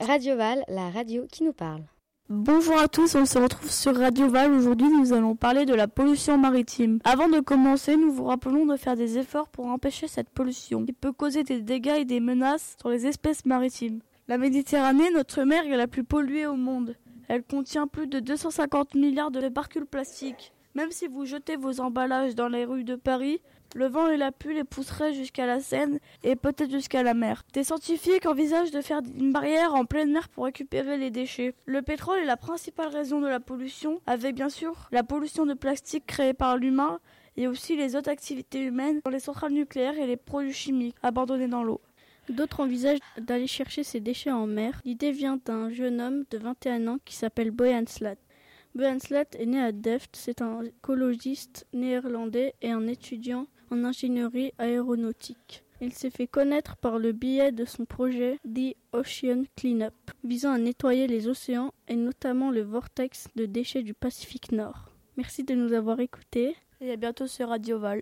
Radio 0.00 0.36
Val, 0.36 0.64
la 0.68 0.90
radio 0.90 1.26
qui 1.30 1.44
nous 1.44 1.52
parle. 1.52 1.82
Bonjour 2.28 2.78
à 2.78 2.88
tous, 2.88 3.14
on 3.14 3.26
se 3.26 3.38
retrouve 3.38 3.70
sur 3.70 3.96
Radio 3.96 4.28
Val. 4.28 4.52
Aujourd'hui, 4.52 4.88
nous 4.88 5.12
allons 5.12 5.36
parler 5.36 5.66
de 5.66 5.74
la 5.74 5.88
pollution 5.88 6.38
maritime. 6.38 6.98
Avant 7.04 7.28
de 7.28 7.40
commencer, 7.40 7.96
nous 7.96 8.12
vous 8.12 8.24
rappelons 8.24 8.66
de 8.66 8.76
faire 8.76 8.96
des 8.96 9.18
efforts 9.18 9.48
pour 9.48 9.66
empêcher 9.66 10.08
cette 10.08 10.30
pollution 10.30 10.84
qui 10.84 10.92
peut 10.92 11.12
causer 11.12 11.44
des 11.44 11.60
dégâts 11.60 11.98
et 11.98 12.04
des 12.04 12.20
menaces 12.20 12.76
sur 12.80 12.88
les 12.88 13.06
espèces 13.06 13.44
maritimes. 13.44 14.00
La 14.28 14.38
Méditerranée, 14.38 15.10
notre 15.12 15.42
mer, 15.42 15.64
est 15.64 15.76
la 15.76 15.86
plus 15.86 16.04
polluée 16.04 16.46
au 16.46 16.56
monde. 16.56 16.96
Elle 17.28 17.42
contient 17.42 17.86
plus 17.86 18.06
de 18.06 18.20
250 18.20 18.94
milliards 18.94 19.30
de 19.30 19.48
particules 19.48 19.86
plastiques. 19.86 20.52
Même 20.74 20.92
si 20.92 21.06
vous 21.06 21.24
jetez 21.24 21.56
vos 21.56 21.80
emballages 21.80 22.34
dans 22.34 22.48
les 22.48 22.64
rues 22.64 22.84
de 22.84 22.94
Paris, 22.94 23.40
le 23.74 23.86
vent 23.86 24.08
et 24.08 24.16
la 24.16 24.32
pluie 24.32 24.54
les 24.54 24.64
pousseraient 24.64 25.14
jusqu'à 25.14 25.46
la 25.46 25.60
Seine 25.60 26.00
et 26.24 26.36
peut-être 26.36 26.70
jusqu'à 26.70 27.02
la 27.02 27.14
mer. 27.14 27.44
Des 27.52 27.64
scientifiques 27.64 28.26
envisagent 28.26 28.70
de 28.70 28.80
faire 28.80 29.00
une 29.18 29.32
barrière 29.32 29.74
en 29.74 29.84
pleine 29.84 30.12
mer 30.12 30.28
pour 30.28 30.44
récupérer 30.44 30.96
les 30.96 31.10
déchets. 31.10 31.54
Le 31.66 31.82
pétrole 31.82 32.18
est 32.18 32.24
la 32.24 32.36
principale 32.36 32.88
raison 32.88 33.20
de 33.20 33.28
la 33.28 33.40
pollution, 33.40 34.00
avec 34.06 34.34
bien 34.34 34.48
sûr 34.48 34.88
la 34.90 35.04
pollution 35.04 35.46
de 35.46 35.54
plastique 35.54 36.06
créée 36.06 36.34
par 36.34 36.56
l'humain 36.56 36.98
et 37.36 37.46
aussi 37.46 37.76
les 37.76 37.94
autres 37.94 38.10
activités 38.10 38.60
humaines 38.60 39.00
dans 39.04 39.10
les 39.10 39.20
centrales 39.20 39.52
nucléaires 39.52 39.98
et 39.98 40.06
les 40.06 40.16
produits 40.16 40.52
chimiques 40.52 40.96
abandonnés 41.02 41.48
dans 41.48 41.62
l'eau. 41.62 41.80
D'autres 42.28 42.60
envisagent 42.60 42.98
d'aller 43.18 43.46
chercher 43.46 43.82
ces 43.82 43.98
déchets 43.98 44.30
en 44.30 44.46
mer. 44.46 44.80
L'idée 44.84 45.10
vient 45.10 45.40
d'un 45.44 45.70
jeune 45.70 46.00
homme 46.00 46.24
de 46.30 46.38
21 46.38 46.86
ans 46.86 46.98
qui 47.04 47.16
s'appelle 47.16 47.50
Boyan 47.50 47.84
Slat. 47.86 48.16
Boyan 48.74 49.00
Slat 49.00 49.26
est 49.38 49.46
né 49.46 49.60
à 49.60 49.72
Delft, 49.72 50.14
c'est 50.14 50.42
un 50.42 50.62
écologiste 50.62 51.66
néerlandais 51.72 52.54
et 52.62 52.70
un 52.70 52.86
étudiant 52.86 53.46
en 53.70 53.84
ingénierie 53.84 54.52
aéronautique. 54.58 55.64
Il 55.80 55.92
s'est 55.92 56.10
fait 56.10 56.28
connaître 56.28 56.76
par 56.76 56.98
le 56.98 57.12
biais 57.12 57.52
de 57.52 57.64
son 57.64 57.84
projet 57.84 58.38
The 58.44 58.76
Ocean 58.92 59.44
Cleanup, 59.56 59.94
visant 60.22 60.52
à 60.52 60.58
nettoyer 60.58 61.08
les 61.08 61.26
océans 61.26 61.72
et 61.88 61.96
notamment 61.96 62.50
le 62.50 62.60
vortex 62.60 63.26
de 63.34 63.46
déchets 63.46 63.82
du 63.82 63.94
Pacifique 63.94 64.52
Nord. 64.52 64.92
Merci 65.16 65.42
de 65.42 65.54
nous 65.54 65.72
avoir 65.72 65.98
écoutés 65.98 66.54
et 66.80 66.92
à 66.92 66.96
bientôt 66.96 67.26
sur 67.26 67.48
Radio 67.48 67.78
Val. 67.78 67.98